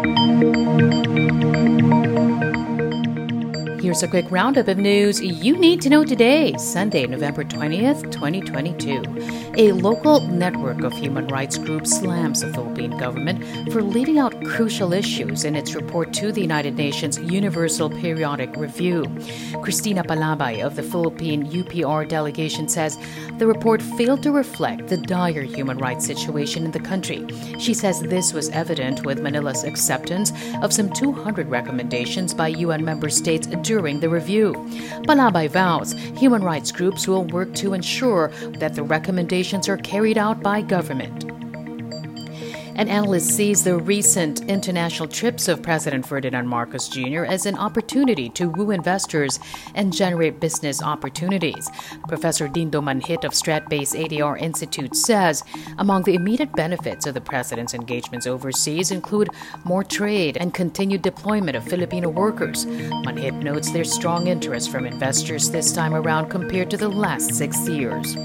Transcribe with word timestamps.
Thank 0.00 0.18
you. 0.18 0.37
Here's 3.80 4.02
a 4.02 4.08
quick 4.08 4.28
roundup 4.28 4.66
of 4.66 4.76
news 4.76 5.20
you 5.22 5.56
need 5.56 5.80
to 5.82 5.88
know 5.88 6.04
today, 6.04 6.52
Sunday, 6.58 7.06
November 7.06 7.44
20th, 7.44 8.10
2022. 8.10 9.54
A 9.56 9.70
local 9.70 10.18
network 10.20 10.82
of 10.82 10.92
human 10.92 11.28
rights 11.28 11.56
groups 11.58 11.96
slams 11.96 12.40
the 12.40 12.52
Philippine 12.52 12.98
government 12.98 13.72
for 13.72 13.80
leaving 13.80 14.18
out 14.18 14.44
crucial 14.44 14.92
issues 14.92 15.44
in 15.44 15.54
its 15.54 15.76
report 15.76 16.12
to 16.14 16.32
the 16.32 16.40
United 16.40 16.74
Nations 16.74 17.18
Universal 17.18 17.90
Periodic 17.90 18.56
Review. 18.56 19.04
Cristina 19.62 20.02
Palabay 20.02 20.60
of 20.60 20.74
the 20.74 20.82
Philippine 20.82 21.46
UPR 21.46 22.08
delegation 22.08 22.68
says 22.68 22.98
the 23.38 23.46
report 23.46 23.80
failed 23.80 24.24
to 24.24 24.32
reflect 24.32 24.88
the 24.88 24.96
dire 24.96 25.42
human 25.42 25.78
rights 25.78 26.04
situation 26.04 26.64
in 26.64 26.72
the 26.72 26.80
country. 26.80 27.24
She 27.60 27.74
says 27.74 28.00
this 28.00 28.32
was 28.32 28.48
evident 28.48 29.06
with 29.06 29.20
Manila's 29.20 29.62
acceptance 29.62 30.32
of 30.62 30.72
some 30.72 30.92
200 30.92 31.48
recommendations 31.48 32.34
by 32.34 32.48
UN 32.48 32.84
member 32.84 33.08
states 33.08 33.46
during 33.68 34.00
the 34.00 34.08
review. 34.08 34.54
Palabay 35.06 35.46
vows 35.50 35.92
human 36.16 36.42
rights 36.42 36.72
groups 36.72 37.06
will 37.06 37.24
work 37.24 37.54
to 37.56 37.74
ensure 37.74 38.28
that 38.60 38.74
the 38.74 38.82
recommendations 38.82 39.68
are 39.68 39.76
carried 39.76 40.16
out 40.16 40.42
by 40.42 40.62
government. 40.62 41.27
An 42.78 42.86
analyst 42.86 43.30
sees 43.30 43.64
the 43.64 43.76
recent 43.76 44.44
international 44.44 45.08
trips 45.08 45.48
of 45.48 45.64
President 45.64 46.06
Ferdinand 46.06 46.46
Marcos 46.46 46.88
Jr. 46.88 47.24
as 47.24 47.44
an 47.44 47.58
opportunity 47.58 48.28
to 48.28 48.50
woo 48.50 48.70
investors 48.70 49.40
and 49.74 49.92
generate 49.92 50.38
business 50.38 50.80
opportunities. 50.80 51.68
Professor 52.06 52.46
Dindo 52.46 52.80
Manhit 52.80 53.24
of 53.24 53.32
Stratbase 53.32 53.98
ADR 53.98 54.40
Institute 54.40 54.94
says 54.94 55.42
among 55.78 56.04
the 56.04 56.14
immediate 56.14 56.52
benefits 56.52 57.04
of 57.08 57.14
the 57.14 57.20
president's 57.20 57.74
engagements 57.74 58.28
overseas 58.28 58.92
include 58.92 59.30
more 59.64 59.82
trade 59.82 60.36
and 60.36 60.54
continued 60.54 61.02
deployment 61.02 61.56
of 61.56 61.64
Filipino 61.64 62.08
workers. 62.08 62.64
Manhit 62.64 63.42
notes 63.42 63.72
there's 63.72 63.92
strong 63.92 64.28
interest 64.28 64.70
from 64.70 64.86
investors 64.86 65.50
this 65.50 65.72
time 65.72 65.94
around 65.94 66.28
compared 66.28 66.70
to 66.70 66.76
the 66.76 66.88
last 66.88 67.34
six 67.34 67.68
years. 67.68 68.16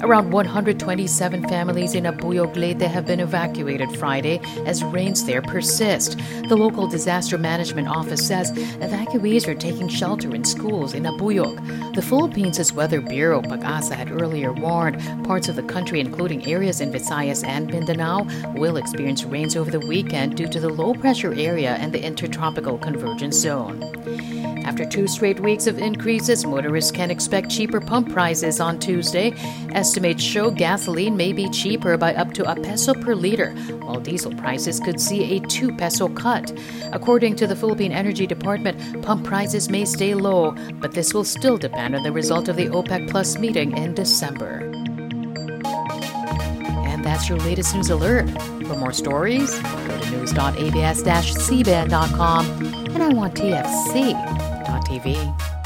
Around 0.00 0.30
127 0.30 1.48
families 1.48 1.94
in 1.96 2.04
Abuyog 2.04 2.54
Leyte 2.54 2.82
have 2.82 3.04
been 3.04 3.18
evacuated 3.18 3.90
Friday 3.96 4.40
as 4.64 4.84
rains 4.84 5.24
there 5.24 5.42
persist. 5.42 6.16
The 6.48 6.56
local 6.56 6.86
disaster 6.86 7.36
management 7.36 7.88
office 7.88 8.24
says 8.24 8.52
evacuees 8.52 9.48
are 9.48 9.56
taking 9.56 9.88
shelter 9.88 10.32
in 10.34 10.44
schools 10.44 10.94
in 10.94 11.02
Abuyog. 11.02 11.94
The 11.96 12.02
Philippines' 12.02 12.72
Weather 12.72 13.00
Bureau, 13.00 13.42
Pag-asa, 13.42 13.96
had 13.96 14.12
earlier 14.12 14.52
warned 14.52 15.00
parts 15.24 15.48
of 15.48 15.56
the 15.56 15.64
country, 15.64 15.98
including 15.98 16.46
areas 16.46 16.80
in 16.80 16.92
Visayas 16.92 17.44
and 17.44 17.66
Mindanao, 17.66 18.26
will 18.54 18.76
experience 18.76 19.24
rains 19.24 19.56
over 19.56 19.70
the 19.70 19.80
weekend 19.80 20.36
due 20.36 20.48
to 20.48 20.60
the 20.60 20.68
low 20.68 20.94
pressure 20.94 21.34
area 21.34 21.74
and 21.74 21.92
the 21.92 22.02
intertropical 22.02 22.78
convergence 22.78 23.36
zone. 23.36 23.82
After 24.68 24.84
two 24.84 25.06
straight 25.06 25.40
weeks 25.40 25.66
of 25.66 25.78
increases, 25.78 26.44
motorists 26.44 26.90
can 26.90 27.10
expect 27.10 27.50
cheaper 27.50 27.80
pump 27.80 28.12
prices 28.12 28.60
on 28.60 28.78
Tuesday. 28.78 29.34
Estimates 29.88 30.22
show 30.22 30.50
gasoline 30.50 31.16
may 31.16 31.32
be 31.32 31.48
cheaper 31.48 31.96
by 31.96 32.14
up 32.14 32.34
to 32.34 32.46
a 32.46 32.54
peso 32.54 32.92
per 32.92 33.14
liter, 33.14 33.52
while 33.80 33.98
diesel 33.98 34.34
prices 34.34 34.80
could 34.80 35.00
see 35.00 35.38
a 35.38 35.40
2 35.40 35.78
peso 35.78 36.10
cut. 36.10 36.52
According 36.92 37.36
to 37.36 37.46
the 37.46 37.56
Philippine 37.56 37.90
Energy 37.90 38.26
Department, 38.26 39.02
pump 39.02 39.24
prices 39.24 39.70
may 39.70 39.86
stay 39.86 40.12
low, 40.12 40.54
but 40.74 40.92
this 40.92 41.14
will 41.14 41.24
still 41.24 41.56
depend 41.56 41.96
on 41.96 42.02
the 42.02 42.12
result 42.12 42.50
of 42.50 42.56
the 42.56 42.66
OPEC 42.66 43.10
Plus 43.10 43.38
meeting 43.38 43.78
in 43.78 43.94
December. 43.94 44.58
And 46.84 47.02
that's 47.02 47.30
your 47.30 47.38
latest 47.38 47.74
news 47.74 47.88
alert. 47.88 48.28
For 48.66 48.76
more 48.76 48.92
stories, 48.92 49.58
go 49.58 50.00
to 50.00 50.10
news.abs-cbn.com 50.10 52.46
and 52.46 53.14
iWantTFC 53.14 54.14
TV. 54.88 55.57